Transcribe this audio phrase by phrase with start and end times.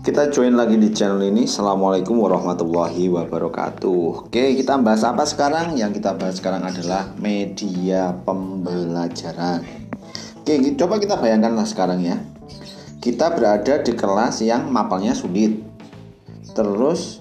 [0.00, 1.44] Kita join lagi di channel ini.
[1.44, 4.32] Assalamualaikum warahmatullahi wabarakatuh.
[4.32, 5.76] Oke kita bahas apa sekarang?
[5.76, 9.60] Yang kita bahas sekarang adalah media pembelajaran.
[10.40, 12.16] Oke coba kita bayangkanlah sekarang ya.
[12.96, 15.60] Kita berada di kelas yang mapalnya sulit.
[16.56, 17.20] Terus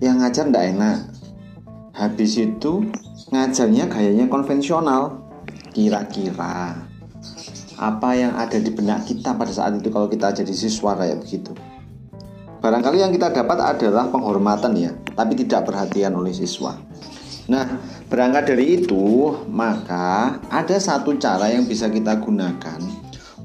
[0.00, 0.98] yang ngajar ndak enak.
[1.92, 2.88] Habis itu
[3.28, 5.20] ngajarnya gayanya konvensional.
[5.76, 6.80] Kira-kira
[7.76, 11.52] apa yang ada di benak kita pada saat itu kalau kita jadi siswa kayak begitu
[12.60, 16.76] Barangkali yang kita dapat adalah penghormatan ya, tapi tidak perhatian oleh siswa.
[17.48, 22.78] Nah, berangkat dari itu, maka ada satu cara yang bisa kita gunakan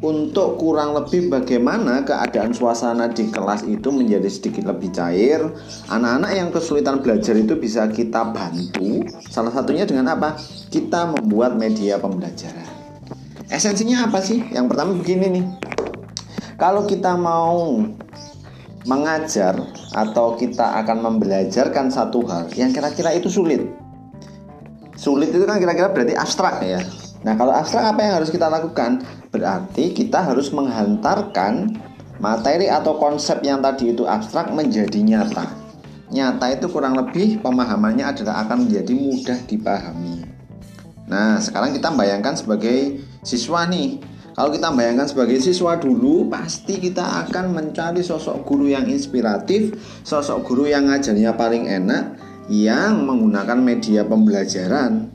[0.03, 5.41] untuk kurang lebih bagaimana keadaan suasana di kelas itu menjadi sedikit lebih cair.
[5.87, 9.01] Anak-anak yang kesulitan belajar itu bisa kita bantu.
[9.31, 10.35] Salah satunya dengan apa?
[10.69, 12.67] Kita membuat media pembelajaran.
[13.47, 14.43] Esensinya apa sih?
[14.51, 15.45] Yang pertama begini nih.
[16.55, 17.83] Kalau kita mau
[18.85, 19.57] mengajar
[19.91, 23.61] atau kita akan membelajarkan satu hal yang kira-kira itu sulit.
[24.95, 26.79] Sulit itu kan kira-kira berarti abstrak ya.
[27.25, 29.01] Nah, kalau abstrak apa yang harus kita lakukan?
[29.33, 31.75] Berarti kita harus menghantarkan
[32.21, 35.49] materi atau konsep yang tadi itu abstrak menjadi nyata.
[36.13, 40.23] Nyata itu kurang lebih pemahamannya adalah akan menjadi mudah dipahami.
[41.09, 43.99] Nah, sekarang kita bayangkan sebagai siswa nih
[44.35, 50.43] kalau kita bayangkan sebagai siswa dulu, pasti kita akan mencari sosok guru yang inspiratif, sosok
[50.43, 52.19] guru yang ngajarnya paling enak,
[52.51, 55.07] yang menggunakan media pembelajaran.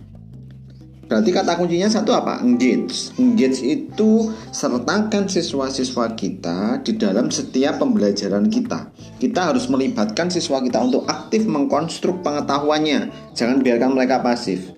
[1.04, 2.40] Berarti kata kuncinya satu apa?
[2.40, 3.12] Engage.
[3.20, 8.88] Engage itu sertakan siswa-siswa kita di dalam setiap pembelajaran kita.
[9.20, 13.34] Kita harus melibatkan siswa kita untuk aktif mengkonstruk pengetahuannya.
[13.36, 14.72] Jangan biarkan mereka pasif.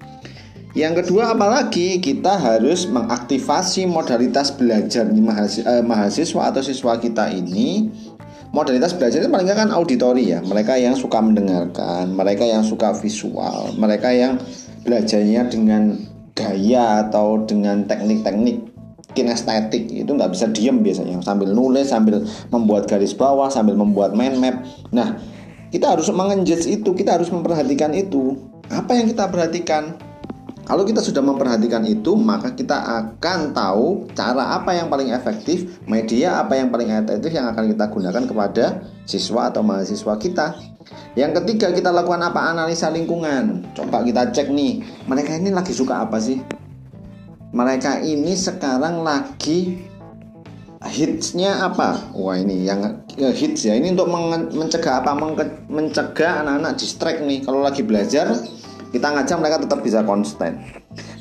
[0.73, 7.93] Yang kedua apalagi kita harus mengaktifasi modalitas belajar eh, mahasiswa atau siswa kita ini.
[8.53, 10.41] Modalitas belajar itu paling kan auditori ya.
[10.41, 14.41] Mereka yang suka mendengarkan mereka yang suka visual mereka yang
[14.85, 15.97] belajarnya dengan
[16.33, 18.65] gaya atau dengan teknik-teknik
[19.13, 19.93] kinestetik.
[19.93, 21.21] Itu nggak bisa diem biasanya.
[21.21, 24.65] Sambil nulis sambil membuat garis bawah sambil membuat mind map.
[24.89, 25.21] Nah
[25.69, 28.41] kita harus mengengage itu kita harus memperhatikan itu.
[28.73, 30.12] Apa yang kita perhatikan
[30.63, 36.39] kalau kita sudah memperhatikan itu, maka kita akan tahu cara apa yang paling efektif, media
[36.39, 38.65] apa yang paling efektif yang akan kita gunakan kepada
[39.03, 40.47] siswa atau mahasiswa kita.
[41.19, 42.55] Yang ketiga, kita lakukan apa?
[42.55, 43.75] Analisa lingkungan.
[43.75, 46.39] Coba kita cek nih, mereka ini lagi suka apa sih?
[47.53, 49.83] Mereka ini sekarang lagi
[50.83, 52.11] hitsnya apa?
[52.17, 53.77] Wah ini yang hits ya.
[53.77, 54.09] Ini untuk
[54.57, 55.13] mencegah apa?
[55.69, 57.45] Mencegah anak-anak distract nih.
[57.45, 58.33] Kalau lagi belajar,
[58.93, 60.61] kita ngajak mereka tetap bisa konsisten.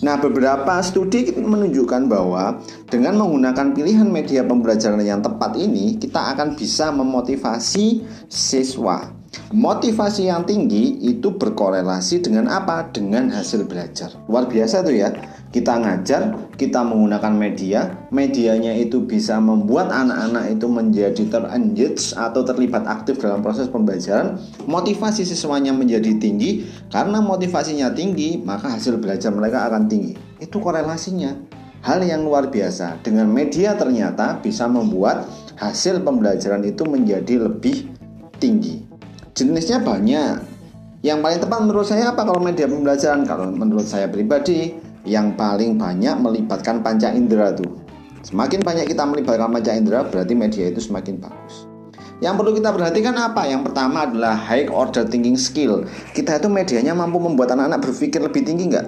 [0.04, 2.60] Nah, beberapa studi menunjukkan bahwa
[2.92, 9.22] dengan menggunakan pilihan media pembelajaran yang tepat ini, kita akan bisa memotivasi siswa
[9.52, 12.92] Motivasi yang tinggi itu berkorelasi dengan apa?
[12.92, 14.12] Dengan hasil belajar.
[14.28, 15.12] Luar biasa tuh ya.
[15.52, 22.88] Kita ngajar, kita menggunakan media, medianya itu bisa membuat anak-anak itu menjadi terengage atau terlibat
[22.88, 24.40] aktif dalam proses pembelajaran.
[24.64, 30.16] Motivasi siswanya menjadi tinggi, karena motivasinya tinggi, maka hasil belajar mereka akan tinggi.
[30.40, 31.36] Itu korelasinya.
[31.84, 37.90] Hal yang luar biasa dengan media ternyata bisa membuat hasil pembelajaran itu menjadi lebih
[38.38, 38.92] tinggi
[39.38, 40.44] jenisnya banyak
[41.02, 44.76] yang paling tepat menurut saya apa kalau media pembelajaran kalau menurut saya pribadi
[45.08, 47.82] yang paling banyak melibatkan panca indera tuh
[48.22, 51.72] semakin banyak kita melibatkan panca indera berarti media itu semakin bagus
[52.22, 53.50] yang perlu kita perhatikan apa?
[53.50, 55.90] Yang pertama adalah high order thinking skill.
[56.14, 58.88] Kita itu medianya mampu membuat anak-anak berpikir lebih tinggi nggak?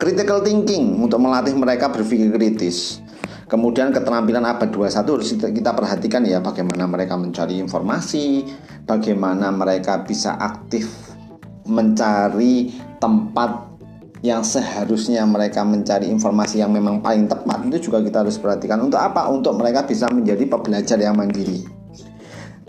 [0.00, 3.04] Critical thinking untuk melatih mereka berpikir kritis.
[3.46, 8.42] Kemudian keterampilan abad 21 harus kita perhatikan ya bagaimana mereka mencari informasi,
[8.88, 10.88] bagaimana mereka bisa aktif
[11.68, 13.75] mencari tempat
[14.26, 18.98] yang seharusnya mereka mencari informasi yang memang paling tepat itu juga kita harus perhatikan untuk
[18.98, 19.30] apa?
[19.30, 21.62] Untuk mereka bisa menjadi pembelajar yang mandiri.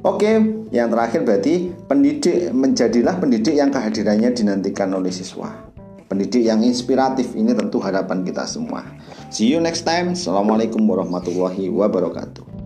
[0.06, 0.38] Oke,
[0.70, 5.68] yang terakhir berarti pendidik menjadilah pendidik yang kehadirannya dinantikan oleh siswa
[6.08, 8.84] pendidik yang inspiratif ini tentu harapan kita semua.
[9.28, 10.16] See you next time.
[10.16, 12.57] Assalamualaikum warahmatullahi wabarakatuh.